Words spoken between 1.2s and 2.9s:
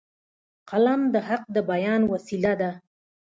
حق د بیان وسیله ده